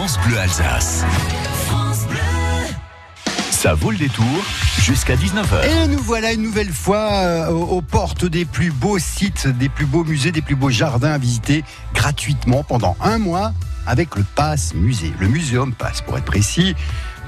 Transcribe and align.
France 0.00 0.18
Bleu 0.26 0.38
Alsace. 0.38 1.04
Ça 3.50 3.74
vaut 3.74 3.90
le 3.90 3.98
détour 3.98 4.24
jusqu'à 4.80 5.14
19h. 5.14 5.62
Et 5.84 5.88
nous 5.88 5.98
voilà 5.98 6.32
une 6.32 6.40
nouvelle 6.40 6.72
fois 6.72 7.10
euh, 7.10 7.50
aux, 7.50 7.82
portes 7.82 8.24
des 8.24 8.46
plus 8.46 8.70
beaux 8.72 8.98
sites, 8.98 9.46
des 9.46 9.68
plus 9.68 9.84
beaux 9.84 10.02
musées, 10.02 10.32
des 10.32 10.40
plus 10.40 10.54
beaux 10.54 10.70
jardins 10.70 11.12
à 11.12 11.18
visiter 11.18 11.64
gratuitement 11.92 12.64
pendant 12.64 12.96
un 13.02 13.18
mois 13.18 13.52
avec 13.86 14.16
le 14.16 14.24
Pass 14.24 14.72
Musée, 14.72 15.12
le 15.20 15.28
Muséum 15.28 15.74
Pass 15.74 16.00
pour 16.00 16.16
être 16.16 16.24
précis. 16.24 16.74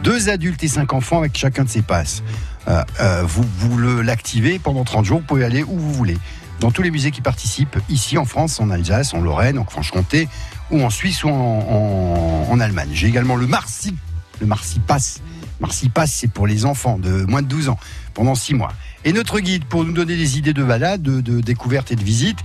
Deux 0.03 0.31
adultes 0.31 0.65
et 0.65 0.69
cinq 0.69 0.95
enfants 0.95 1.19
avec 1.19 1.37
chacun 1.37 1.65
de 1.65 1.69
ces 1.69 1.83
passes. 1.83 2.23
Euh, 2.69 2.83
euh, 3.01 3.23
vous 3.27 3.45
vous 3.59 3.77
le- 3.77 4.01
l'activez 4.01 4.59
pendant 4.59 4.85
30 4.85 5.05
jours, 5.05 5.19
vous 5.19 5.27
pouvez 5.27 5.45
aller 5.45 5.63
où 5.63 5.79
vous 5.79 5.93
voulez. 5.93 6.17
Dans 6.61 6.71
tous 6.71 6.83
les 6.83 6.91
musées 6.93 7.11
qui 7.11 7.21
participent, 7.21 7.79
ici 7.91 8.17
en 8.17 8.25
France, 8.25 8.61
en 8.61 8.71
Alsace, 8.71 9.13
en 9.15 9.21
Lorraine, 9.21 9.59
en 9.59 9.65
Franche-Comté, 9.65 10.29
ou 10.71 10.81
en 10.83 10.91
Suisse 10.91 11.25
ou 11.25 11.29
en, 11.29 11.33
en- 11.33 12.32
en 12.53 12.61
Allemagne. 12.61 12.91
J'ai 12.93 13.09
également 13.09 13.37
le 13.37 13.47
Marcy, 13.47 13.97
le 14.41 14.47
Marcy 14.47 14.79
Pass. 14.79 15.23
Marcy 15.59 15.89
Pass, 15.89 16.13
c'est 16.13 16.31
pour 16.31 16.47
les 16.47 16.67
enfants 16.67 16.99
de 16.99 17.25
moins 17.25 17.41
de 17.41 17.47
12 17.47 17.71
ans, 17.71 17.79
pendant 18.13 18.35
6 18.35 18.55
mois. 18.55 18.73
Et 19.05 19.13
notre 19.13 19.41
guide 19.41 19.65
pour 19.65 19.85
nous 19.85 19.93
donner 19.93 20.17
des 20.17 20.39
idées 20.39 20.53
de 20.53 20.63
balade, 20.63 21.01
de, 21.01 21.21
de 21.23 21.41
découverte 21.41 21.91
et 21.93 21.97
de 21.97 22.05
visite, 22.05 22.39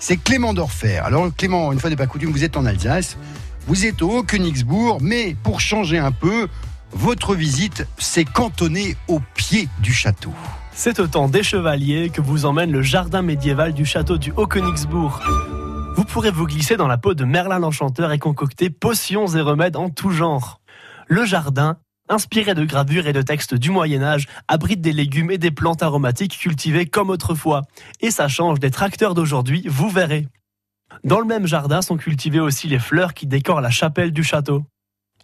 c'est 0.00 0.16
Clément 0.16 0.54
Dorfer. 0.54 0.98
Alors 0.98 1.32
Clément, 1.34 1.72
une 1.72 1.78
fois 1.78 1.88
n'est 1.88 1.96
pas 1.96 2.08
coutume, 2.08 2.32
vous 2.32 2.42
êtes 2.42 2.56
en 2.56 2.66
Alsace, 2.66 3.16
vous 3.68 3.86
êtes 3.86 4.02
au 4.02 4.24
Königsbourg, 4.24 4.98
mais 5.00 5.36
pour 5.44 5.60
changer 5.60 5.98
un 5.98 6.12
peu, 6.12 6.48
votre 6.92 7.36
visite 7.36 7.86
s'est 7.96 8.24
cantonnée 8.24 8.96
au 9.06 9.20
pied 9.34 9.68
du 9.78 9.92
château. 9.92 10.32
C'est 10.74 10.98
au 10.98 11.06
temps 11.06 11.28
des 11.28 11.44
chevaliers 11.44 12.10
que 12.10 12.20
vous 12.20 12.44
emmène 12.44 12.72
le 12.72 12.82
jardin 12.82 13.22
médiéval 13.22 13.72
du 13.72 13.84
château 13.84 14.18
du 14.18 14.32
Haut-Königsbourg. 14.36 15.20
Vous 15.96 16.04
pourrez 16.04 16.32
vous 16.32 16.46
glisser 16.46 16.76
dans 16.76 16.88
la 16.88 16.98
peau 16.98 17.14
de 17.14 17.24
Merlin 17.24 17.60
l'Enchanteur 17.60 18.10
et 18.10 18.18
concocter 18.18 18.68
potions 18.68 19.28
et 19.28 19.40
remèdes 19.40 19.76
en 19.76 19.90
tout 19.90 20.10
genre. 20.10 20.60
Le 21.06 21.24
jardin, 21.24 21.76
inspiré 22.08 22.54
de 22.54 22.64
gravures 22.64 23.06
et 23.06 23.12
de 23.12 23.22
textes 23.22 23.54
du 23.54 23.70
Moyen-Âge, 23.70 24.26
abrite 24.48 24.80
des 24.80 24.92
légumes 24.92 25.30
et 25.30 25.38
des 25.38 25.52
plantes 25.52 25.84
aromatiques 25.84 26.36
cultivées 26.36 26.86
comme 26.86 27.10
autrefois. 27.10 27.62
Et 28.00 28.10
ça 28.10 28.26
change 28.26 28.58
des 28.58 28.72
tracteurs 28.72 29.14
d'aujourd'hui, 29.14 29.64
vous 29.68 29.88
verrez. 29.88 30.26
Dans 31.04 31.20
le 31.20 31.26
même 31.26 31.46
jardin 31.46 31.80
sont 31.80 31.96
cultivées 31.96 32.40
aussi 32.40 32.66
les 32.66 32.80
fleurs 32.80 33.14
qui 33.14 33.28
décorent 33.28 33.60
la 33.60 33.70
chapelle 33.70 34.10
du 34.10 34.24
château. 34.24 34.64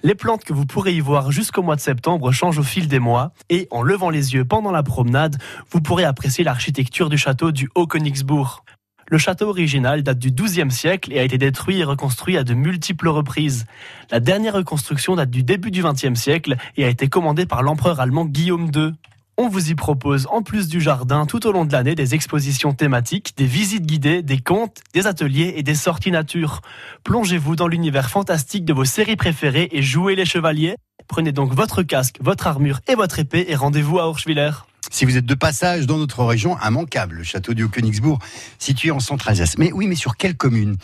Les 0.05 0.15
plantes 0.15 0.45
que 0.45 0.53
vous 0.53 0.67
pourrez 0.67 0.95
y 0.95 1.01
voir 1.01 1.33
jusqu'au 1.33 1.63
mois 1.63 1.77
de 1.77 1.81
septembre 1.81 2.31
changent 2.31 2.61
au 2.61 2.63
fil 2.63 2.87
des 2.87 3.01
mois 3.01 3.33
et 3.49 3.67
en 3.73 3.83
levant 3.83 4.09
les 4.09 4.35
yeux 4.35 4.45
pendant 4.45 4.71
la 4.71 4.85
promenade, 4.85 5.37
vous 5.71 5.81
pourrez 5.81 6.05
apprécier 6.05 6.45
l'architecture 6.45 7.09
du 7.09 7.19
château 7.19 7.51
du 7.51 7.69
Haut-Königsbourg. 7.75 8.65
Le 9.11 9.19
château 9.19 9.49
original 9.49 10.05
date 10.05 10.21
du 10.21 10.31
XIIe 10.31 10.71
siècle 10.71 11.13
et 11.13 11.19
a 11.19 11.25
été 11.25 11.37
détruit 11.37 11.81
et 11.81 11.85
reconstruit 11.85 12.37
à 12.37 12.45
de 12.45 12.55
multiples 12.55 13.09
reprises. 13.09 13.67
La 14.13 14.21
dernière 14.21 14.55
reconstruction 14.55 15.17
date 15.17 15.31
du 15.31 15.43
début 15.43 15.73
du 15.73 15.83
XXe 15.83 16.15
siècle 16.15 16.57
et 16.77 16.85
a 16.85 16.89
été 16.89 17.09
commandée 17.09 17.45
par 17.45 17.65
l'empereur 17.65 17.99
allemand 17.99 18.25
Guillaume 18.25 18.71
II. 18.73 18.93
On 19.37 19.49
vous 19.49 19.69
y 19.69 19.75
propose, 19.75 20.29
en 20.31 20.43
plus 20.43 20.69
du 20.69 20.81
jardin, 20.81 21.27
tout 21.27 21.45
au 21.49 21.51
long 21.51 21.65
de 21.65 21.73
l'année, 21.73 21.97
des 21.97 22.15
expositions 22.15 22.73
thématiques, 22.73 23.33
des 23.37 23.47
visites 23.47 23.85
guidées, 23.85 24.23
des 24.23 24.39
contes, 24.39 24.79
des 24.95 25.09
ateliers 25.09 25.55
et 25.57 25.65
des 25.65 25.75
sorties 25.75 26.13
nature. 26.13 26.61
Plongez-vous 27.03 27.57
dans 27.57 27.67
l'univers 27.67 28.11
fantastique 28.11 28.65
de 28.65 28.73
vos 28.73 28.85
séries 28.85 29.17
préférées 29.17 29.71
et 29.73 29.83
jouez 29.83 30.15
les 30.15 30.25
chevaliers. 30.25 30.77
Prenez 31.09 31.33
donc 31.33 31.53
votre 31.53 31.83
casque, 31.83 32.19
votre 32.21 32.47
armure 32.47 32.79
et 32.87 32.95
votre 32.95 33.19
épée 33.19 33.47
et 33.49 33.57
rendez-vous 33.57 33.99
à 33.99 34.07
Orschwiller. 34.07 34.53
Si 34.91 35.05
vous 35.05 35.17
êtes 35.17 35.25
de 35.25 35.35
passage 35.35 35.87
dans 35.87 35.99
notre 35.99 36.25
région, 36.25 36.57
immanquable, 36.61 37.17
le 37.17 37.23
château 37.23 37.55
du 37.55 37.63
Haut-Königsbourg, 37.63 38.19
situé 38.59 38.91
en 38.91 38.99
centre-Alsace. 38.99 39.57
Mais 39.57 39.73
oui, 39.73 39.87
mais 39.87 39.95
sur 39.95 40.17
quelle 40.17 40.37
commune? 40.37 40.77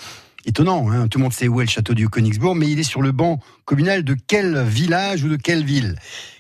Étonnant, 0.47 0.91
hein 0.93 1.09
tout 1.09 1.19
le 1.19 1.25
monde 1.25 1.33
sait 1.33 1.49
où 1.49 1.61
est 1.61 1.65
le 1.65 1.71
château 1.71 1.93
du 1.93 2.07
Haut-Königsbourg, 2.07 2.55
mais 2.55 2.69
il 2.69 2.79
est 2.79 2.85
sur 2.85 3.03
le 3.03 3.11
banc 3.11 3.41
communal 3.65 4.05
de 4.05 4.17
quel 4.29 4.63
village 4.63 5.25
ou 5.25 5.29
de 5.29 5.35
quelle 5.35 5.65
ville? 5.65 5.97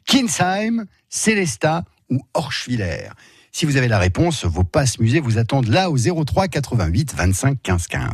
Kinsheim, 0.06 0.86
Célestat 1.08 1.84
ou 2.08 2.20
Orschwiller 2.34 3.08
Si 3.50 3.66
vous 3.66 3.76
avez 3.76 3.88
la 3.88 3.98
réponse, 3.98 4.44
vos 4.44 4.62
passes 4.62 5.00
musées 5.00 5.18
vous 5.18 5.38
attendent 5.38 5.68
là 5.68 5.90
au 5.90 5.96
03 5.98 6.46
88 6.46 7.14
25 7.16 7.58
15 7.60 7.86
15. 7.88 8.10